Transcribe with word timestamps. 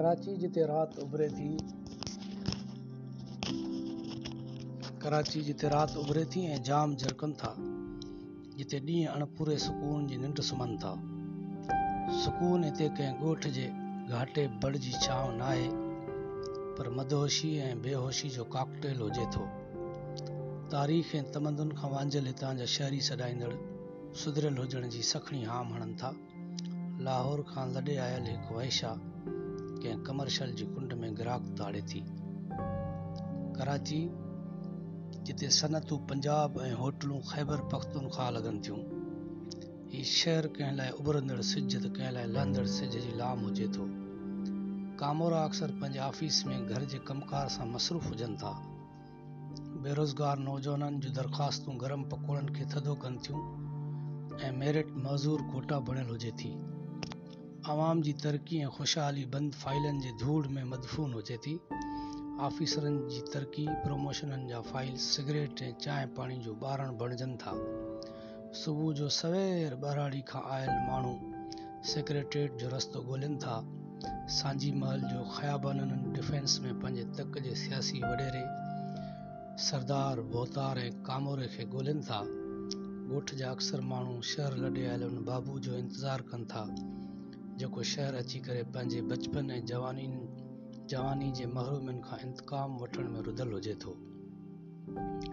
कराची 0.00 0.34
जिते 0.40 0.62
राति 0.66 1.56
कराची 5.02 5.40
जिते 5.48 5.68
राति 5.68 5.98
उभरे 6.00 6.24
थी 6.34 6.44
ऐं 6.52 6.62
जाम 6.68 6.94
झरकनि 6.96 7.32
था 7.42 7.52
जिते 8.58 8.76
ॾींहुं 8.78 9.14
अणपूरे 9.14 9.56
सुकून 9.64 10.06
जी 10.08 10.16
निंड 10.22 10.40
सुम्हनि 10.50 10.76
था 10.84 10.94
सुकून 12.24 12.64
हिते 12.64 12.88
कंहिं 13.00 13.12
ॻोठ 13.30 13.46
जे 13.60 13.66
घाटे 14.08 14.46
भड़ 14.64 14.72
जी 14.78 14.92
جي 14.96 15.02
न 15.02 15.28
ناهي 15.42 15.68
पर 16.80 16.90
मदोशी 16.96 17.52
ऐं 17.68 17.76
बेहोशी 17.82 18.28
जो 18.40 18.44
काकटेल 18.56 19.00
हुजे 19.06 19.26
थो 19.36 19.44
तारीख़ 20.78 21.14
ऐं 21.20 21.24
तमंदुनि 21.36 21.74
खां 21.82 21.90
वांझियलु 21.98 22.26
हितां 22.34 22.56
जा 22.62 22.66
शहरी 22.78 23.00
सॾाईंदड़ु 23.12 24.16
सुधरियल 24.24 24.56
हुजण 24.64 24.88
जी 24.98 25.02
सखणी 25.14 25.44
हाम 25.54 25.72
हणनि 25.78 25.96
था 26.04 26.16
लाहौर 27.10 27.44
खां 27.54 27.70
लॾे 27.78 27.96
आयल 28.10 28.34
हिकु 28.34 28.58
वैशाह 28.62 29.08
कंहिं 29.82 30.02
कमर्शल 30.04 30.50
जी 30.60 30.64
कुंड 30.72 30.92
में 31.02 31.14
ग्राहक 31.18 31.54
ताड़े 31.58 31.80
थी 31.90 32.00
कराची 33.58 34.00
जिते 35.28 35.48
सनतूं 35.58 35.98
पंजाब 36.10 36.58
ऐं 36.66 36.72
होटलूं 36.80 37.20
ख़ैबर 37.28 37.62
पख़्तुनि 37.74 38.10
खां 38.16 38.26
लॻनि 38.36 38.60
थियूं 38.66 38.80
हीउ 39.92 40.04
शहर 40.12 40.46
कंहिं 40.58 40.76
लाइ 40.80 40.90
उभरंदड़ 41.02 41.40
सिज 41.52 41.76
त 41.76 41.92
कंहिं 41.98 42.10
लाइ 42.18 42.26
लहंदड़ 42.34 42.66
सिज 42.78 42.90
जी 43.04 43.14
लाम 43.22 43.46
हुजे 43.48 43.68
थो 43.78 43.86
कामोरा 45.02 45.42
अक्सर 45.50 45.74
पंहिंजे 45.82 46.00
ऑफिस 46.08 46.40
में 46.50 46.56
घर 46.66 46.84
जे 46.94 46.98
कमकार 47.12 47.48
सां 47.56 47.68
मसरूफ़ 47.76 48.08
हुजनि 48.12 48.36
था 48.44 48.50
बेरोज़गार 49.88 50.38
नौजवाननि 50.50 51.00
जूं 51.06 51.14
दरख़्वास्तूं 51.22 51.78
गरम 51.84 52.04
पकोड़नि 52.16 52.58
खे 52.58 52.66
थधो 52.76 52.94
कनि 53.06 53.24
थियूं 53.28 53.40
ऐं 54.48 54.52
मेरिट 54.64 54.92
मज़ूर 55.08 55.46
कोटा 55.54 55.78
बणियलु 55.90 56.12
हुजे 56.18 56.32
थी 56.44 56.52
عوام 57.70 58.00
जी 58.02 58.12
तरक़ी 58.22 58.56
ऐं 58.66 58.70
ख़ुशहाली 58.76 59.24
बंदि 59.32 59.56
फाइलनि 59.56 59.98
जे 60.04 60.10
धूड़ 60.20 60.46
में 60.54 60.64
मदफ़ून 60.70 61.12
अचे 61.18 61.36
थी 61.44 61.52
ऑफिसरनि 62.46 63.02
जी 63.14 63.20
तरक़ी 63.34 63.66
प्रमोशननि 63.84 64.48
जा 64.50 64.60
फाइल 64.70 64.96
सिगरेट 65.06 65.62
ऐं 65.62 65.72
चांहि 65.84 66.06
पाणी 66.16 66.38
जो 66.46 66.54
ॿारणु 66.70 66.92
बणजनि 67.02 67.36
था 67.42 67.52
सुबुह 68.62 68.92
जो 69.02 69.08
सवेल 69.18 69.74
बराड़ी 69.84 70.22
खां 70.30 70.42
आयल 70.56 70.70
माण्हू 70.88 71.14
सेक्रेटरेट 71.92 72.56
जो 72.62 72.70
रस्तो 72.74 73.04
ॻोल्हनि 73.12 73.38
था 73.44 73.56
सांझी 74.40 74.72
महल 74.82 75.06
जो 75.14 75.22
ख़याबाननि 75.36 76.02
डिफेंस 76.18 76.58
में 76.64 76.72
पंहिंजे 76.86 77.04
तक 77.22 77.38
जे 77.46 77.54
सियासी 77.64 78.02
वॾेरे 78.06 78.44
सरदार 79.68 80.20
भोतार 80.34 80.78
ऐं 80.86 80.90
कामोरे 81.10 81.46
खे 81.56 81.68
ॻोल्हनि 81.76 82.04
था 82.10 82.20
ॻोठ 83.18 83.34
जा 83.42 83.50
अक्सर 83.58 83.90
माण्हू 83.94 84.20
शहर 84.34 84.56
लॾे 84.66 84.86
आयल 84.88 85.06
उन 85.12 85.24
बाबू 85.32 85.58
जो 85.68 85.76
इंतज़ारु 85.84 86.30
कनि 86.34 86.50
था 86.54 86.64
जेको 87.60 87.82
शहरु 87.88 88.16
अची 88.18 88.38
करे 88.44 88.60
पंहिंजे 88.74 89.00
बचपन 89.08 89.50
ऐं 89.54 89.64
जवानी 89.70 90.04
जवानी 90.92 91.26
जे 91.38 91.46
महरूमनि 91.56 91.98
खां 92.04 92.18
इंतकाम 92.26 92.76
वठण 92.82 93.08
में 93.16 93.18
रुधल 93.26 93.50
हुजे 93.56 93.74
थो 93.82 93.90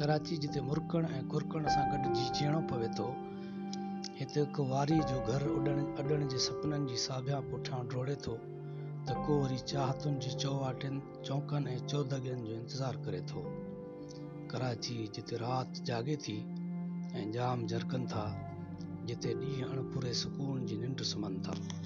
कराची 0.00 0.36
जिते 0.44 0.60
मुरकण 0.68 1.06
ऐं 1.16 1.22
कुरकण 1.32 1.66
सां 1.74 1.82
गॾु 1.94 2.12
जी 2.18 2.28
जीअणो 2.38 2.60
पवे 2.72 2.88
थो 2.98 3.06
हिते 4.20 4.40
हिकु 4.46 4.66
वारीअ 4.68 5.08
जो 5.10 5.18
घर 5.32 5.46
उॾण 5.54 5.82
अॾण 6.04 6.22
जे 6.34 6.38
सपननि 6.46 6.90
जी 6.92 6.98
साभिया 7.06 7.40
पुठियां 7.48 7.80
डोड़े 7.94 8.14
थो 8.26 8.36
त 9.08 9.18
को 9.26 9.38
वरी 9.42 9.58
चाहतुनि 9.74 10.20
जी 10.26 10.36
चौहाटियुनि 10.44 11.00
चौकनि 11.30 11.74
ऐं 11.74 11.86
चौदगियुनि 11.94 12.46
जो 12.50 12.54
इंतज़ारु 12.60 13.02
करे 13.08 13.20
थो 13.32 13.44
कराची 14.52 15.00
जिते 15.18 15.42
राति 15.46 15.82
जाॻे 15.90 16.16
थी 16.28 16.36
ऐं 17.22 17.28
जाम 17.38 17.66
झरकनि 17.72 18.06
था 18.14 18.26
जिते 19.10 19.34
ॾींहुं 19.48 19.70
अणपूरे 19.70 20.14
सुकून 20.24 20.66
जी 20.72 20.78
निंड 20.86 21.02
सुम्हनि 21.14 21.42
था 21.48 21.81